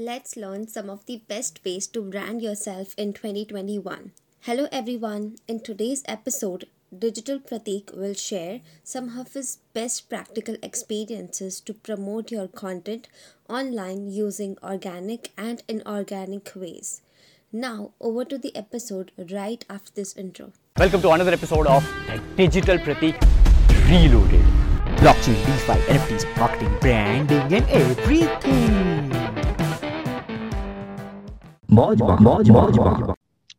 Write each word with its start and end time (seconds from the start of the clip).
let's 0.00 0.34
learn 0.34 0.66
some 0.66 0.88
of 0.88 1.04
the 1.06 1.20
best 1.28 1.60
ways 1.64 1.86
to 1.86 2.00
brand 2.00 2.40
yourself 2.40 2.94
in 2.96 3.12
2021. 3.12 4.12
Hello, 4.40 4.66
everyone. 4.72 5.36
In 5.46 5.60
today's 5.60 6.02
episode, 6.06 6.64
Digital 6.96 7.38
Pratik 7.38 7.94
will 7.94 8.14
share 8.14 8.60
some 8.82 9.18
of 9.18 9.34
his 9.34 9.58
best 9.74 10.08
practical 10.08 10.56
experiences 10.62 11.60
to 11.60 11.74
promote 11.74 12.30
your 12.30 12.48
content 12.48 13.08
online 13.48 14.10
using 14.10 14.56
organic 14.62 15.32
and 15.36 15.62
inorganic 15.68 16.50
ways. 16.54 17.02
Now, 17.52 17.90
over 18.00 18.24
to 18.24 18.38
the 18.38 18.56
episode 18.56 19.12
right 19.30 19.62
after 19.68 19.92
this 19.92 20.16
intro. 20.16 20.52
Welcome 20.78 21.02
to 21.02 21.10
another 21.10 21.32
episode 21.32 21.66
of 21.66 21.86
Digital 22.36 22.78
Pratik 22.78 23.20
Reloaded. 23.90 24.46
Blockchain, 24.96 25.36
DeFi, 25.46 25.78
NFTs, 25.92 26.36
marketing, 26.38 26.76
branding, 26.80 27.52
and 27.52 27.68
everything. 27.68 28.89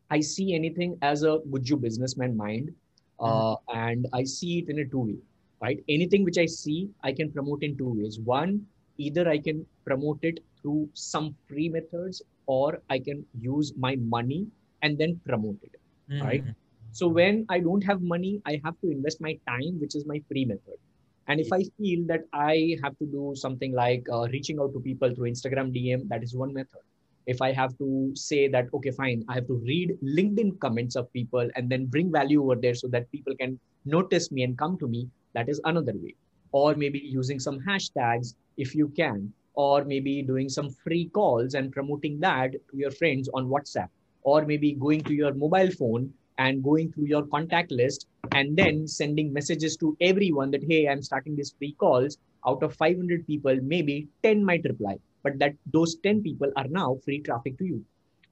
I 0.10 0.20
see 0.20 0.54
anything 0.54 0.98
as 1.02 1.24
a 1.24 1.40
Gujju 1.50 1.80
businessman 1.80 2.36
mind, 2.36 2.74
uh, 3.20 3.56
and 3.74 4.08
I 4.14 4.24
see 4.26 4.60
it 4.60 4.70
in 4.70 4.80
a 4.80 4.86
two 4.86 5.00
way, 5.00 5.18
right? 5.62 5.82
Anything 5.88 6.26
which 6.26 6.38
I 6.38 6.46
see, 6.46 6.90
I 7.04 7.14
can 7.14 7.32
promote 7.32 7.64
in 7.64 7.78
two 7.78 7.94
ways. 8.02 8.20
One, 8.20 8.66
either 8.98 9.30
I 9.30 9.38
can 9.38 9.66
promote 9.86 10.20
it 10.24 10.42
through 10.62 10.90
some 10.94 11.36
free 11.48 11.70
methods, 11.70 12.22
or 12.48 12.82
I 12.90 13.00
can 13.00 13.26
use 13.40 13.74
my 13.78 13.96
money 13.96 14.48
and 14.82 14.98
then 14.98 15.20
promote 15.26 15.58
it, 15.64 15.80
right? 16.22 16.44
So 16.92 17.08
when 17.08 17.46
I 17.50 17.60
don't 17.60 17.84
have 17.86 18.02
money, 18.02 18.42
I 18.46 18.60
have 18.66 18.80
to 18.82 18.92
invest 18.92 19.22
my 19.22 19.40
time, 19.48 19.80
which 19.80 19.96
is 19.96 20.06
my 20.06 20.22
free 20.28 20.44
method. 20.44 20.78
And 21.28 21.40
if 21.40 21.54
I 21.54 21.64
feel 21.78 22.06
that 22.08 22.26
I 22.34 22.76
have 22.84 22.98
to 23.00 23.06
do 23.06 23.34
something 23.36 23.72
like 23.74 24.06
uh, 24.12 24.28
reaching 24.34 24.60
out 24.60 24.74
to 24.74 24.82
people 24.82 25.16
through 25.16 25.32
Instagram 25.32 25.72
DM, 25.74 26.10
that 26.10 26.24
is 26.24 26.36
one 26.36 26.54
method 26.54 26.82
if 27.28 27.42
i 27.42 27.52
have 27.52 27.78
to 27.78 28.12
say 28.16 28.48
that 28.48 28.68
okay 28.74 28.92
fine 28.92 29.24
i 29.30 29.36
have 29.36 29.48
to 29.48 29.62
read 29.66 29.98
linkedin 30.04 30.60
comments 30.60 30.96
of 30.96 31.12
people 31.14 31.50
and 31.56 31.70
then 31.70 31.86
bring 31.86 32.12
value 32.12 32.42
over 32.44 32.56
there 32.56 32.74
so 32.76 32.88
that 32.88 33.12
people 33.12 33.36
can 33.36 33.60
notice 33.86 34.32
me 34.32 34.44
and 34.44 34.58
come 34.58 34.78
to 34.78 34.88
me 34.88 35.08
that 35.34 35.50
is 35.50 35.62
another 35.66 35.94
way. 35.96 36.16
Or 36.52 36.76
maybe 36.76 37.00
using 37.00 37.40
some 37.40 37.60
hashtags 37.60 38.36
if 38.58 38.76
you 38.76 38.90
can 38.90 39.32
or 39.54 39.84
maybe 39.84 40.22
doing 40.22 40.50
some 40.50 40.70
free 40.70 41.10
calls 41.14 41.54
and 41.54 41.72
promoting 41.72 42.20
that 42.20 42.52
to 42.52 42.78
your 42.78 42.92
friends 42.92 43.30
on 43.34 43.48
whatsapp 43.48 43.90
or 44.24 44.46
maybe 44.46 44.74
going 44.74 45.02
to 45.04 45.14
your 45.14 45.34
mobile 45.34 45.72
phone 45.72 46.14
and 46.38 46.64
going 46.64 46.92
through 46.92 47.06
your 47.06 47.26
contact 47.28 47.72
list 47.72 48.08
and 48.34 48.56
then 48.56 48.88
sending 48.88 49.32
messages 49.34 49.76
to 49.78 49.96
everyone 50.00 50.52
that 50.52 50.64
hey 50.64 50.88
i'm 50.88 51.02
starting 51.02 51.36
these 51.36 51.54
free 51.58 51.76
calls. 51.80 52.18
Out 52.48 52.64
of 52.64 52.74
500 52.76 53.28
people 53.28 53.56
maybe 53.62 54.08
10 54.24 54.44
might 54.44 54.64
reply 54.64 54.98
but 55.23 55.39
that 55.39 55.55
those 55.73 55.97
10 55.97 56.23
people 56.23 56.53
are 56.57 56.69
now 56.69 56.89
free 57.05 57.21
traffic 57.21 57.59
to 57.59 57.65
you 57.65 57.85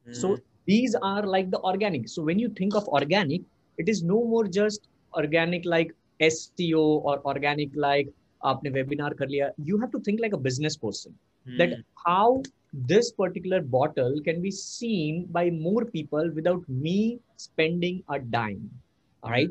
mm. 0.08 0.16
so 0.22 0.36
these 0.66 0.94
are 1.02 1.22
like 1.26 1.50
the 1.50 1.60
organic 1.60 2.08
so 2.08 2.22
when 2.22 2.38
you 2.38 2.48
think 2.60 2.74
of 2.74 2.88
organic 2.88 3.42
it 3.78 3.88
is 3.88 4.02
no 4.02 4.24
more 4.24 4.44
just 4.46 4.88
organic 5.22 5.64
like 5.64 5.94
seo 6.30 6.84
or 7.12 7.16
organic 7.32 7.80
like 7.86 8.12
आपने 8.48 8.70
webinar 8.72 9.12
कर 9.18 9.28
लिया 9.28 9.50
you 9.68 9.78
have 9.82 9.90
to 9.92 10.00
think 10.06 10.20
like 10.20 10.34
a 10.38 10.42
business 10.46 10.76
person 10.76 11.14
mm. 11.48 11.58
that 11.58 11.70
how 12.06 12.42
this 12.90 13.10
particular 13.12 13.60
bottle 13.74 14.20
can 14.24 14.40
be 14.42 14.50
seen 14.50 15.24
by 15.36 15.44
more 15.50 15.84
people 15.84 16.30
without 16.38 16.68
me 16.68 17.18
spending 17.36 18.02
a 18.16 18.18
dime 18.18 18.64
all 19.22 19.30
right 19.30 19.50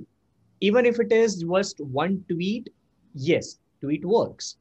even 0.69 0.86
if 0.86 0.99
it 0.99 1.11
is 1.11 1.38
just 1.53 1.80
one 2.02 2.17
tweet 2.30 2.69
yes 3.30 3.59
tweet 3.81 4.05
works 4.05 4.58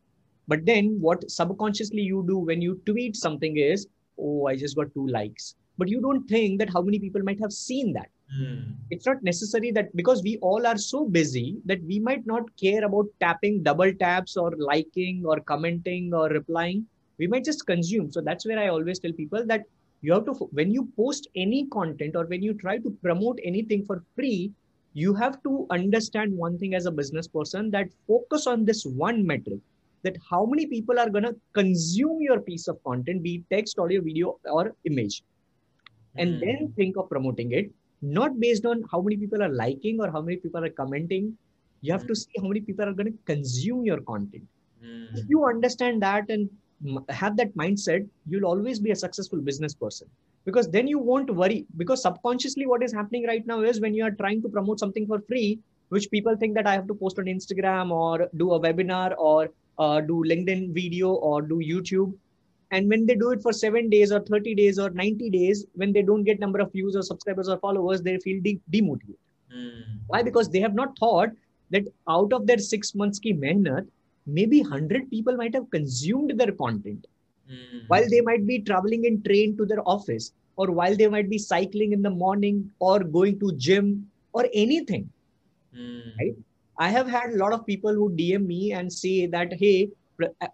but 0.48 0.66
then 0.66 0.98
what 1.00 1.30
subconsciously 1.30 2.02
you 2.02 2.23
do 2.28 2.38
when 2.38 2.62
you 2.62 2.81
tweet 2.86 3.16
something 3.16 3.58
is, 3.58 3.88
oh, 4.17 4.45
I 4.48 4.56
just 4.56 4.76
got 4.76 4.94
two 4.94 5.08
likes. 5.08 5.56
But 5.78 5.90
you 5.90 6.02
don't 6.02 6.28
think 6.28 6.59
that 6.59 6.72
how 6.72 6.81
many 6.81 7.00
people 7.00 7.22
might 7.22 7.40
have 7.40 7.52
seen 7.52 7.94
that. 7.94 8.09
Mm. 8.42 8.73
It's 8.90 9.06
not 9.06 9.22
necessary 9.23 9.72
that 9.72 9.95
because 9.95 10.23
we 10.23 10.38
all 10.38 10.66
are 10.66 10.78
so 10.78 11.06
busy 11.06 11.57
that 11.66 11.84
we 11.84 12.00
might 12.00 12.25
not 12.25 12.44
care 12.57 12.84
about 12.84 13.07
tapping 13.19 13.62
double 13.62 13.94
taps 13.94 14.38
or 14.38 14.53
liking 14.57 15.24
or 15.25 15.40
commenting 15.40 16.13
or 16.13 16.30
replying. 16.30 16.86
We 17.19 17.28
might 17.28 17.46
just 17.46 17.66
consume. 17.66 18.12
So 18.12 18.22
that's 18.22 18.46
where 18.46 18.59
I 18.59 18.69
always 18.69 19.00
tell 19.00 19.13
people 19.13 19.46
that 19.46 19.66
you 20.02 20.13
have 20.13 20.25
to, 20.25 20.34
when 20.52 20.72
you 20.72 20.88
post 20.96 21.28
any 21.36 21.66
content 21.68 22.16
or 22.16 22.25
when 22.25 22.41
you 22.41 22.53
try 22.53 22.78
to 22.78 22.90
promote 23.02 23.40
anything 23.44 23.86
for 23.86 24.03
free, 24.16 24.52
you 24.94 25.13
have 25.13 25.41
to 25.44 25.68
understand 25.69 26.36
one 26.36 26.57
thing 26.57 26.74
as 26.74 26.86
a 26.86 26.91
business 26.91 27.28
person 27.28 27.69
that 27.72 27.90
focus 28.07 28.47
on 28.47 28.66
this 28.66 28.86
one 28.86 29.25
metric 29.25 29.59
that 30.03 30.16
how 30.30 30.46
many 30.46 30.66
people 30.66 31.00
are 31.00 31.09
going 31.09 31.24
to 31.24 31.35
consume 31.53 32.22
your 32.22 32.40
piece 32.40 32.68
of 32.68 32.81
content, 32.84 33.24
be 33.24 33.44
text, 33.52 33.80
audio, 33.80 34.02
video, 34.02 34.40
or 34.46 34.75
image. 34.85 35.24
And 36.16 36.35
mm. 36.35 36.40
then 36.40 36.74
think 36.75 36.97
of 36.97 37.09
promoting 37.09 37.52
it, 37.52 37.72
not 38.02 38.40
based 38.40 38.66
on 38.66 38.84
how 38.91 39.02
many 39.02 39.18
people 39.18 39.41
are 39.44 39.50
liking 39.50 40.00
or 40.00 40.12
how 40.12 40.22
many 40.22 40.38
people 40.38 40.63
are 40.63 40.69
commenting. 40.69 41.38
You 41.81 41.91
have 41.94 42.03
mm. 42.03 42.07
to 42.07 42.16
see 42.16 42.31
how 42.38 42.47
many 42.47 42.62
people 42.62 42.88
are 42.88 42.94
going 42.94 43.12
to 43.12 43.18
consume 43.25 43.86
your 43.86 44.02
content. 44.02 44.44
Mm. 44.84 45.18
If 45.18 45.25
you 45.30 45.46
understand 45.46 46.02
that 46.02 46.30
and 46.30 46.50
have 47.09 47.38
that 47.38 47.56
mindset, 47.56 48.07
you'll 48.28 48.46
always 48.46 48.80
be 48.80 48.91
a 48.91 48.96
successful 48.96 49.40
business 49.40 49.74
person 49.74 50.07
because 50.46 50.69
then 50.69 50.88
you 50.88 51.00
won't 51.00 51.30
worry. 51.30 51.66
Because 51.75 52.02
subconsciously, 52.02 52.66
what 52.66 52.84
is 52.84 52.94
happening 52.94 53.25
right 53.28 53.46
now 53.46 53.62
is 53.62 53.81
when 53.81 53.94
you 53.94 54.03
are 54.03 54.12
trying 54.12 54.41
to 54.44 54.50
promote 54.50 54.80
something 54.80 55.06
for 55.06 55.19
free, 55.28 55.59
which 55.90 56.09
people 56.09 56.36
think 56.38 56.56
that 56.56 56.68
I 56.68 56.74
have 56.74 56.88
to 56.88 56.94
post 56.94 57.19
on 57.19 57.25
Instagram 57.25 57.91
or 57.91 58.30
do 58.38 58.53
a 58.53 58.59
webinar 58.59 59.13
or 59.18 59.50
uh, 59.79 60.01
do 60.01 60.23
LinkedIn 60.23 60.73
video 60.73 61.09
or 61.09 61.41
do 61.41 61.55
YouTube. 61.55 62.13
And 62.71 62.89
when 62.89 63.05
they 63.05 63.15
do 63.15 63.31
it 63.31 63.41
for 63.41 63.53
seven 63.53 63.89
days 63.89 64.11
or 64.11 64.19
30 64.19 64.55
days 64.55 64.77
or 64.77 64.89
90 64.89 65.29
days, 65.29 65.65
when 65.75 65.93
they 65.93 66.01
don't 66.01 66.23
get 66.23 66.39
number 66.39 66.59
of 66.59 66.71
views 66.71 66.95
or 66.95 67.01
subscribers 67.01 67.47
or 67.47 67.57
followers, 67.57 68.01
they 68.01 68.17
feel 68.19 68.41
de- 68.41 68.59
demotivated. 68.71 69.15
Mm. 69.55 69.83
Why? 70.07 70.21
Because 70.21 70.49
they 70.49 70.59
have 70.59 70.73
not 70.73 70.97
thought 70.99 71.29
that 71.69 71.88
out 72.09 72.33
of 72.33 72.45
their 72.45 72.57
six 72.57 72.93
months 72.93 73.19
ki 73.19 73.33
mehnat, 73.33 73.88
maybe 74.25 74.61
100 74.61 75.09
people 75.09 75.38
might 75.38 75.53
have 75.53 75.69
consumed 75.71 76.38
their 76.38 76.51
content 76.51 77.07
mm. 77.49 77.83
while 77.88 78.07
they 78.09 78.21
might 78.21 78.45
be 78.45 78.59
traveling 78.59 79.05
in 79.05 79.21
train 79.23 79.55
to 79.57 79.65
their 79.65 79.88
office 79.88 80.33
or 80.57 80.71
while 80.71 80.95
they 80.95 81.07
might 81.07 81.29
be 81.29 81.38
cycling 81.38 81.94
in 81.94 82.01
the 82.01 82.09
morning 82.09 82.69
or 82.79 82.99
going 82.99 83.39
to 83.39 83.53
gym 83.53 84.05
or 84.33 84.45
anything 84.53 85.09
mm. 85.75 86.17
right 86.19 86.35
I 86.79 86.89
have 86.89 87.07
had 87.07 87.31
a 87.31 87.38
lot 87.38 87.53
of 87.53 87.65
people 87.65 87.93
who 87.93 88.09
DM 88.11 88.45
me 88.45 88.73
and 88.73 88.91
say 88.91 89.25
that, 89.27 89.53
hey, 89.53 89.89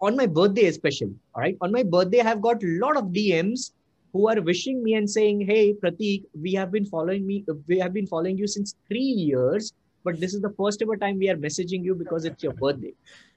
on 0.00 0.16
my 0.16 0.26
birthday 0.26 0.66
especially, 0.66 1.14
all 1.34 1.42
right, 1.42 1.56
on 1.60 1.70
my 1.72 1.82
birthday, 1.82 2.20
I 2.20 2.24
have 2.24 2.40
got 2.40 2.62
a 2.62 2.66
lot 2.66 2.96
of 2.96 3.06
DMs 3.06 3.72
who 4.12 4.28
are 4.28 4.40
wishing 4.40 4.82
me 4.82 4.94
and 4.94 5.10
saying, 5.10 5.40
hey, 5.40 5.74
Pratik, 5.74 6.24
we 6.40 6.52
have 6.54 6.70
been 6.70 6.86
following 6.86 7.26
me, 7.26 7.44
we 7.66 7.78
have 7.78 7.92
been 7.92 8.06
following 8.06 8.38
you 8.38 8.46
since 8.46 8.74
three 8.88 9.00
years, 9.00 9.72
but 10.04 10.20
this 10.20 10.34
is 10.34 10.40
the 10.40 10.50
first 10.50 10.80
ever 10.82 10.96
time 10.96 11.18
we 11.18 11.28
are 11.28 11.36
messaging 11.36 11.84
you 11.84 11.94
because 11.94 12.24
it's 12.24 12.42
your 12.42 12.52
birthday. 12.52 12.94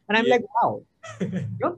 And 0.07 0.17
I'm 0.17 0.25
yeah. 0.25 0.35
like, 0.35 0.45
wow. 0.61 0.81
you 1.19 1.47
know? 1.59 1.77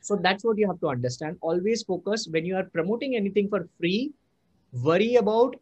So 0.00 0.16
that's 0.16 0.44
what 0.44 0.56
you 0.56 0.66
have 0.68 0.80
to 0.80 0.88
understand. 0.88 1.36
Always 1.40 1.82
focus 1.82 2.28
when 2.30 2.46
you 2.46 2.56
are 2.56 2.64
promoting 2.64 3.16
anything 3.16 3.48
for 3.48 3.68
free, 3.78 4.12
worry 4.72 5.16
about 5.16 5.56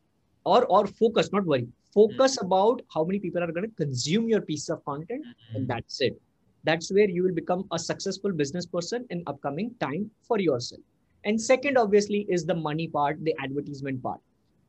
or 0.44 0.66
or 0.66 0.87
focus, 0.87 1.32
not 1.32 1.47
worry 1.47 1.66
focus 1.94 2.37
mm-hmm. 2.37 2.47
about 2.47 2.82
how 2.93 3.05
many 3.05 3.19
people 3.19 3.43
are 3.43 3.53
going 3.53 3.71
to 3.71 3.77
consume 3.77 4.28
your 4.28 4.41
piece 4.41 4.69
of 4.69 4.84
content 4.84 5.25
and 5.55 5.69
that's 5.69 6.00
it. 6.00 6.21
That's 6.65 6.91
where 6.91 7.09
you 7.09 7.22
will 7.22 7.34
become 7.34 7.66
a 7.72 7.78
successful 7.78 8.32
business 8.32 8.66
person 8.66 9.06
in 9.10 9.22
upcoming 9.27 9.75
time 9.81 10.10
for 10.27 10.38
yourself. 10.41 10.81
And 11.25 11.41
second 11.41 11.78
obviously 11.78 12.27
is 12.28 12.44
the 12.44 12.55
money 12.55 12.88
part 12.88 13.22
the 13.22 13.34
advertisement 13.43 14.03
part. 14.03 14.21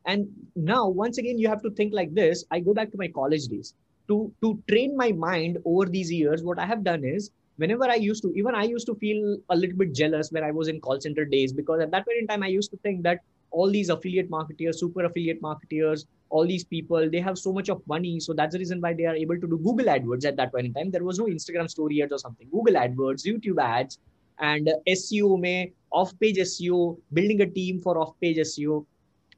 And 0.06 0.28
now 0.56 0.88
once 0.88 1.18
again 1.18 1.38
you 1.38 1.48
have 1.48 1.64
to 1.64 1.72
think 1.72 1.94
like 1.94 2.14
this. 2.14 2.46
I 2.52 2.60
go 2.60 2.74
back 2.74 2.92
to 2.92 2.98
my 2.98 3.08
college 3.08 3.48
days. 3.48 3.74
To 4.08 4.32
to 4.42 4.62
train 4.70 4.96
my 4.96 5.12
mind 5.12 5.58
over 5.66 5.86
these 5.86 6.12
years 6.12 6.44
what 6.44 6.60
i 6.60 6.66
have 6.72 6.84
done 6.84 7.04
is 7.04 7.32
whenever 7.62 7.86
i 7.86 7.96
used 7.96 8.22
to 8.26 8.32
even 8.36 8.54
i 8.54 8.64
used 8.64 8.86
to 8.90 8.94
feel 9.04 9.38
a 9.50 9.56
little 9.56 9.76
bit 9.76 9.94
jealous 9.94 10.32
when 10.32 10.44
i 10.44 10.52
was 10.52 10.68
in 10.68 10.80
call 10.80 11.02
center 11.02 11.26
days 11.26 11.54
because 11.54 11.82
at 11.82 11.90
that 11.90 12.06
point 12.06 12.20
in 12.20 12.28
time 12.28 12.44
i 12.44 12.52
used 12.56 12.70
to 12.70 12.78
think 12.84 13.02
that 13.02 13.22
all 13.52 13.70
these 13.70 13.90
affiliate 13.90 14.30
marketers 14.30 14.80
super 14.80 15.06
affiliate 15.06 15.42
marketers 15.42 16.08
all 16.30 16.46
these 16.46 16.64
people 16.64 17.10
they 17.10 17.20
have 17.20 17.38
so 17.38 17.54
much 17.54 17.70
of 17.70 17.82
money. 17.88 18.20
So 18.20 18.34
that's 18.34 18.54
the 18.54 18.60
reason 18.60 18.82
why 18.82 18.94
they 18.94 19.06
are 19.06 19.16
able 19.16 19.40
to 19.40 19.48
do 19.48 19.58
google 19.58 19.86
adwords 19.86 20.26
at 20.26 20.36
that 20.38 20.52
point 20.52 20.66
in 20.66 20.74
time. 20.74 20.92
There 20.92 21.04
was 21.04 21.20
no 21.20 21.26
instagram 21.26 21.70
story 21.70 22.02
ads 22.02 22.14
or 22.14 22.18
something. 22.18 22.48
Google 22.52 22.76
adwords 22.76 23.26
youtube 23.26 23.62
ads 23.62 24.00
and 24.40 24.70
seo 24.90 25.40
may 25.40 25.72
off 25.92 26.18
page 26.20 26.38
seo 26.38 26.98
building 27.14 27.42
a 27.42 27.46
team 27.46 27.82
for 27.82 27.98
off 27.98 28.14
page 28.20 28.38
seo 28.38 28.86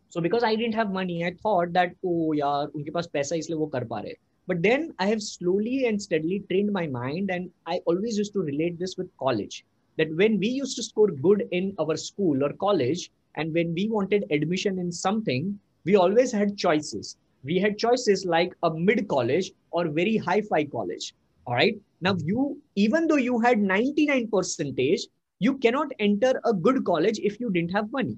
so 0.09 0.19
because 0.19 0.43
i 0.43 0.55
didn't 0.55 0.73
have 0.73 0.91
money 0.91 1.23
i 1.23 1.31
thought 1.43 1.71
that 1.73 1.93
oh 2.03 2.33
rahe. 2.35 4.13
But 4.47 4.63
then 4.63 4.93
i 4.97 5.05
have 5.07 5.21
slowly 5.21 5.85
and 5.87 6.01
steadily 6.01 6.43
trained 6.49 6.71
my 6.71 6.87
mind 6.87 7.29
and 7.29 7.51
i 7.67 7.79
always 7.85 8.17
used 8.17 8.33
to 8.33 8.41
relate 8.41 8.79
this 8.79 8.97
with 8.97 9.09
college. 9.19 9.65
That 9.97 10.15
when 10.15 10.39
we 10.39 10.47
used 10.47 10.75
to 10.77 10.83
score 10.83 11.07
good 11.07 11.47
in 11.51 11.75
our 11.79 11.97
school 11.97 12.43
or 12.43 12.53
college 12.53 13.11
and 13.36 13.52
when 13.52 13.74
we 13.74 13.88
wanted 13.88 14.24
admission 14.30 14.78
in 14.78 14.92
something 14.92 15.58
we 15.84 15.96
always 15.96 16.30
had 16.30 16.56
choices. 16.56 17.16
We 17.44 17.58
had 17.58 17.76
choices 17.76 18.24
like 18.24 18.52
a 18.62 18.70
mid 18.72 19.08
college 19.08 19.50
or 19.72 19.88
very 19.88 20.16
high 20.16 20.42
fi 20.42 20.64
college. 20.64 21.14
All 21.46 21.54
right. 21.54 21.74
Now, 22.00 22.16
you, 22.24 22.60
even 22.76 23.08
though 23.08 23.16
you 23.16 23.40
had 23.40 23.58
99 23.58 24.28
percentage, 24.28 25.08
you 25.46 25.58
cannot 25.58 25.88
enter 25.98 26.32
a 26.44 26.52
good 26.52 26.84
college 26.84 27.18
if 27.30 27.40
you 27.40 27.50
didn't 27.50 27.72
have 27.76 27.90
money 27.96 28.16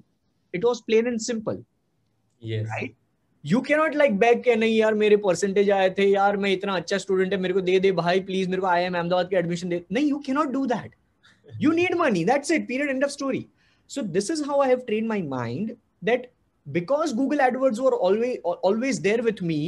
it 0.53 0.67
was 0.67 0.81
plain 0.89 1.07
and 1.13 1.25
simple 1.31 1.65
yes 2.51 2.71
right 2.75 3.01
you 3.43 3.59
cannot 3.61 3.95
like 3.95 4.17
back 4.19 4.41
के 4.43 4.55
नहीं 4.55 4.77
यार 4.77 4.93
मेरे 4.99 5.17
percentage 5.23 5.69
आए 5.71 5.89
थे 5.97 6.05
यार 6.09 6.37
मैं 6.43 6.51
इतना 6.51 6.75
अच्छा 6.75 6.97
स्टूडेंट 6.97 7.33
है 7.33 7.39
मेरे 7.39 7.53
को 7.53 7.61
दे 7.61 7.79
दे 7.79 7.91
भाई 7.99 8.19
प्लीज 8.29 8.47
मेरे 8.49 8.61
को 8.61 8.67
आई 8.67 8.83
एम 8.83 8.95
अहमदाबाद 8.95 9.29
के 9.29 9.35
एडमिशन 9.35 9.69
दे 9.69 9.83
नहीं 9.91 10.09
you 10.09 10.17
cannot 10.27 10.49
do 10.51 10.65
that 10.71 10.95
you 11.63 11.71
need 11.79 11.93
money 11.97 12.21
that's 12.29 12.51
it 12.55 12.63
period 12.69 12.91
end 12.93 13.05
of 13.07 13.11
story 13.15 13.41
so 13.94 14.02
this 14.16 14.30
is 14.34 14.44
how 14.50 14.60
i 14.60 14.68
have 14.68 14.84
trained 14.88 15.08
my 15.12 15.20
mind 15.22 15.76
that 16.10 16.26
because 16.78 17.12
google 17.20 17.38
adwords 17.46 17.80
were 17.86 17.96
always 18.08 18.38
always 18.70 19.00
there 19.06 19.22
with 19.28 19.42
me 19.50 19.60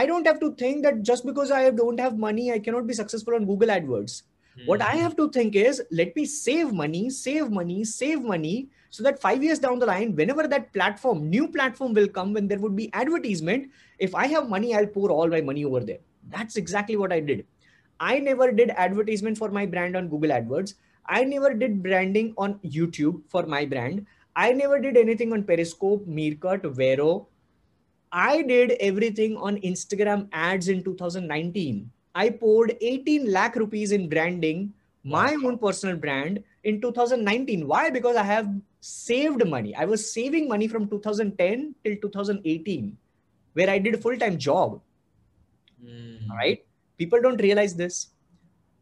i 0.00 0.04
don't 0.10 0.26
have 0.30 0.40
to 0.40 0.50
think 0.62 0.82
that 0.84 1.02
just 1.10 1.26
because 1.30 1.50
i 1.58 1.62
don't 1.70 2.00
have 2.06 2.18
money 2.26 2.50
i 2.52 2.58
cannot 2.58 2.86
be 2.86 2.94
successful 2.94 3.34
on 3.34 3.46
google 3.46 3.68
adwords. 3.78 4.22
What 4.68 4.82
i 4.82 4.94
Hmm. 4.94 5.00
have 5.00 5.14
to 5.18 5.24
think 5.34 5.54
is 5.56 5.78
let 5.98 6.14
me 6.16 6.24
save 6.30 6.72
money 6.78 7.08
save 7.18 7.50
money 7.58 7.84
save 7.90 8.22
money 8.30 8.68
so 8.96 9.02
that 9.06 9.20
5 9.22 9.42
years 9.46 9.60
down 9.64 9.78
the 9.82 9.86
line 9.90 10.14
whenever 10.18 10.46
that 10.54 10.66
platform 10.74 11.22
new 11.34 11.46
platform 11.54 11.94
will 11.98 12.08
come 12.18 12.34
when 12.34 12.48
there 12.48 12.58
would 12.64 12.76
be 12.80 12.88
advertisement 13.02 13.70
if 14.08 14.14
i 14.14 14.26
have 14.34 14.50
money 14.54 14.74
i'll 14.74 14.90
pour 14.98 15.10
all 15.10 15.28
my 15.36 15.40
money 15.40 15.64
over 15.64 15.80
there. 15.80 16.00
That's 16.34 16.56
exactly 16.56 16.96
what 16.96 17.12
i 17.12 17.20
did. 17.20 17.46
I 18.00 18.18
never 18.20 18.52
did 18.52 18.70
advertisement 18.70 19.38
for 19.38 19.50
my 19.50 19.64
brand 19.66 19.96
on 19.96 20.08
google 20.08 20.30
adwords 20.30 20.74
I 21.08 21.24
never 21.24 21.54
did 21.54 21.82
branding 21.82 22.34
on 22.36 22.58
YouTube 22.60 23.22
for 23.28 23.46
my 23.46 23.64
brand. 23.64 24.06
I 24.36 24.52
never 24.52 24.78
did 24.78 24.96
anything 24.96 25.32
on 25.32 25.42
Periscope, 25.42 26.06
Meerkat, 26.06 26.62
Vero. 26.62 27.26
I 28.12 28.42
did 28.42 28.72
everything 28.78 29.36
on 29.36 29.56
Instagram 29.62 30.28
ads 30.32 30.68
in 30.68 30.84
2019. 30.84 31.90
I 32.14 32.30
poured 32.30 32.76
18 32.80 33.32
lakh 33.32 33.56
rupees 33.56 33.92
in 33.92 34.08
branding 34.08 34.72
my 35.04 35.34
own 35.44 35.58
personal 35.58 35.96
brand 35.96 36.42
in 36.64 36.80
2019. 36.80 37.66
Why? 37.66 37.90
Because 37.90 38.16
I 38.16 38.22
have 38.24 38.48
saved 38.80 39.46
money. 39.46 39.74
I 39.74 39.84
was 39.84 40.12
saving 40.12 40.48
money 40.48 40.68
from 40.68 40.88
2010 40.88 41.74
till 41.84 41.96
2018, 41.96 42.96
where 43.54 43.70
I 43.70 43.78
did 43.78 43.94
a 43.94 43.98
full 43.98 44.16
time 44.16 44.38
job. 44.38 44.80
Hmm. 45.82 46.30
Right? 46.30 46.64
People 46.98 47.20
don't 47.22 47.40
realize 47.40 47.74
this. 47.74 48.08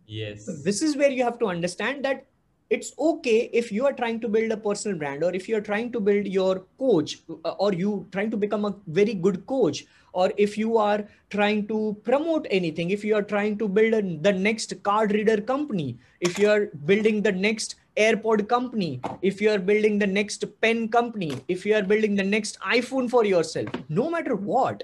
Yes. 0.06 0.47
This 0.64 0.82
is 0.82 0.97
where 0.97 1.11
you 1.11 1.25
have 1.25 1.38
to 1.41 1.47
understand 1.47 2.05
that 2.05 2.26
it's 2.69 2.93
okay 2.99 3.49
if 3.53 3.70
you 3.70 3.87
are 3.87 3.93
trying 3.93 4.20
to 4.20 4.29
build 4.29 4.50
a 4.50 4.56
personal 4.56 4.99
brand 4.99 5.23
or 5.23 5.32
if 5.32 5.49
you 5.49 5.56
are 5.56 5.61
trying 5.61 5.93
to 5.93 6.00
build 6.00 6.26
your 6.26 6.64
coach 6.79 7.19
uh, 7.44 7.50
or 7.53 7.73
you 7.73 8.06
trying 8.11 8.31
to 8.31 8.37
become 8.37 8.64
a 8.64 8.75
very 8.88 9.14
good 9.14 9.47
coach 9.47 9.85
or 10.12 10.32
if 10.37 10.58
you 10.58 10.76
are 10.76 11.06
trying 11.31 11.67
to 11.69 11.97
promote 12.03 12.47
anything 12.50 12.91
if 12.91 13.05
you 13.05 13.14
are 13.14 13.23
trying 13.23 13.56
to 13.56 13.69
build 13.69 13.94
a, 13.94 14.03
the 14.19 14.32
next 14.32 14.75
card 14.82 15.12
reader 15.12 15.41
company 15.41 15.97
if 16.20 16.38
you 16.41 16.50
are 16.50 16.67
building 16.85 17.23
the 17.23 17.31
next 17.31 17.76
airpod 17.97 18.49
company 18.49 19.00
if 19.23 19.41
you 19.41 19.49
are 19.49 19.59
building 19.59 19.99
the 19.99 20.06
next 20.06 20.44
pen 20.61 20.88
company 20.88 21.38
if 21.47 21.64
you 21.64 21.75
are 21.75 21.82
building 21.82 22.17
the 22.17 22.29
next 22.35 22.59
iphone 22.73 23.09
for 23.09 23.25
yourself 23.25 23.69
no 23.88 24.11
matter 24.11 24.35
what 24.35 24.82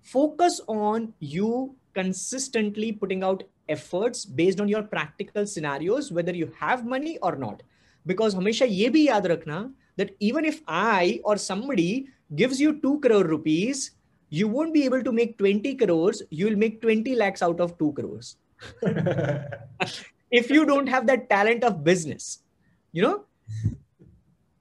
focus 0.00 0.60
on 0.66 1.12
you 1.20 1.76
consistently 1.94 2.92
putting 2.92 3.22
out 3.22 3.42
efforts 3.69 4.25
based 4.25 4.59
on 4.59 4.67
your 4.67 4.83
practical 4.83 5.45
scenarios 5.45 6.11
whether 6.11 6.35
you 6.35 6.51
have 6.59 6.85
money 6.85 7.17
or 7.19 7.35
not 7.35 7.61
because 8.05 8.35
हमेशा 8.35 8.65
ये 8.65 8.89
भी 8.89 9.07
याद 9.07 9.27
रखना 9.27 9.59
that 9.97 10.11
even 10.19 10.45
if 10.45 10.61
I 10.67 11.19
or 11.23 11.37
somebody 11.37 12.07
gives 12.35 12.59
you 12.61 12.73
2 12.81 12.99
crore 13.05 13.23
rupees 13.23 13.91
you 14.29 14.47
won't 14.47 14.73
be 14.73 14.83
able 14.85 15.03
to 15.03 15.11
make 15.11 15.37
20 15.37 15.75
crores 15.75 16.21
you 16.29 16.47
will 16.47 16.57
make 16.57 16.81
20 16.81 17.15
lakhs 17.15 17.41
out 17.41 17.59
of 17.59 17.77
2 17.77 17.93
crores 17.99 18.35
if 20.31 20.49
you 20.49 20.65
don't 20.65 20.87
have 20.87 21.07
that 21.07 21.29
talent 21.29 21.63
of 21.63 21.83
business 21.83 22.39
you 22.91 23.01
know 23.01 23.23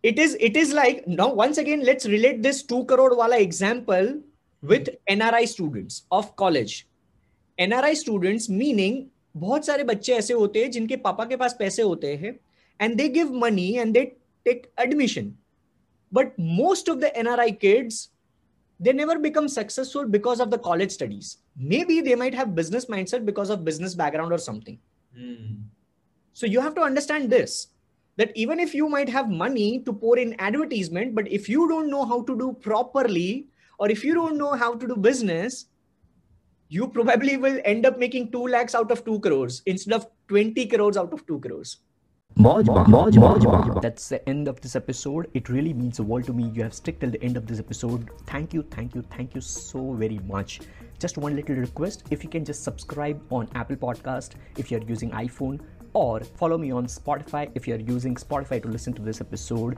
it 0.02 0.18
is 0.18 0.36
it 0.48 0.56
is 0.56 0.72
like 0.72 1.06
now 1.06 1.32
once 1.32 1.58
again 1.58 1.84
let's 1.90 2.06
relate 2.06 2.42
this 2.42 2.62
2 2.62 2.84
crore 2.92 3.16
wala 3.22 3.38
example 3.46 4.12
with 4.62 4.90
nri 5.16 5.46
students 5.54 6.02
of 6.10 6.34
college 6.36 6.76
NRI 7.57 7.95
students 7.95 8.49
meaning 8.49 9.03
बहुत 9.37 9.65
सारे 9.65 9.83
बच्चे 9.83 10.13
ऐसे 10.13 10.33
होते 10.33 10.63
हैं 10.63 10.71
जिनके 10.71 10.95
पापा 10.99 11.25
के 11.25 11.35
पास 11.35 11.55
पैसे 11.59 11.81
होते 11.81 12.15
हैं 12.15 12.39
and 12.79 12.95
they 12.97 13.07
give 13.09 13.33
money 13.35 13.71
and 13.73 13.93
they 13.93 14.03
take 14.45 14.71
admission 14.79 15.33
but 16.11 16.33
most 16.39 16.89
of 16.89 16.97
the 16.99 17.11
NRI 17.15 17.51
kids 17.61 18.09
they 18.79 18.93
never 18.93 19.17
become 19.17 19.47
successful 19.47 20.05
because 20.05 20.41
of 20.41 20.49
the 20.49 20.59
college 20.63 20.91
studies 20.91 21.35
may 21.67 21.83
be 21.85 22.01
they 22.01 22.15
might 22.15 22.35
have 22.35 22.47
business 22.51 23.95
background 23.95 24.31
और 24.31 24.39
something 24.39 24.77
so 26.37 26.47
you 26.47 26.61
have 26.61 26.71
to 26.71 26.81
understand 26.81 27.29
this 27.29 27.63
that 28.17 28.33
even 28.37 28.59
if 28.59 28.75
you 28.77 28.87
might 28.87 29.09
have 29.09 29.27
money 29.35 29.83
to 29.85 29.91
pour 29.95 30.19
in 30.19 30.35
advertisement 30.41 31.13
but 31.13 31.27
if 31.29 31.51
you 31.51 31.65
don't 31.65 31.89
know 31.89 32.03
how 32.03 32.21
to 32.21 32.33
do 32.33 32.51
properly 32.63 33.43
और 33.79 33.91
if 33.91 34.05
you 34.07 34.13
don't 34.13 34.33
know 34.33 34.53
how 34.55 34.73
to 34.73 34.87
do 34.87 34.95
business 35.01 35.65
you 36.73 36.87
probably 36.87 37.35
will 37.35 37.59
end 37.65 37.85
up 37.85 37.99
making 37.99 38.31
2 38.31 38.47
lakhs 38.47 38.75
out 38.75 38.91
of 38.91 39.03
2 39.03 39.19
crores 39.19 39.61
instead 39.65 39.93
of 39.93 40.07
20 40.29 40.67
crores 40.67 40.95
out 40.95 41.11
of 41.11 41.27
2 41.27 41.41
crores. 41.41 41.79
That's 43.81 44.07
the 44.07 44.21
end 44.25 44.47
of 44.47 44.61
this 44.61 44.77
episode. 44.77 45.27
It 45.33 45.49
really 45.49 45.73
means 45.73 45.97
the 45.97 46.03
world 46.03 46.27
to 46.27 46.33
me. 46.33 46.49
You 46.53 46.63
have 46.63 46.73
stuck 46.73 46.97
till 46.99 47.11
the 47.11 47.21
end 47.21 47.35
of 47.35 47.45
this 47.45 47.59
episode. 47.59 48.09
Thank 48.25 48.53
you, 48.53 48.63
thank 48.71 48.95
you, 48.95 49.01
thank 49.01 49.35
you 49.35 49.41
so 49.41 49.91
very 49.95 50.19
much. 50.19 50.61
Just 50.97 51.17
one 51.17 51.35
little 51.35 51.57
request 51.57 52.05
if 52.09 52.23
you 52.23 52.29
can 52.29 52.45
just 52.45 52.63
subscribe 52.63 53.21
on 53.33 53.49
Apple 53.53 53.75
Podcast 53.75 54.35
if 54.57 54.71
you're 54.71 54.83
using 54.83 55.11
iPhone, 55.11 55.59
or 55.91 56.21
follow 56.21 56.57
me 56.57 56.71
on 56.71 56.85
Spotify 56.85 57.51
if 57.53 57.67
you're 57.67 57.81
using 57.81 58.15
Spotify 58.15 58.61
to 58.63 58.69
listen 58.69 58.93
to 58.93 59.01
this 59.01 59.19
episode 59.19 59.77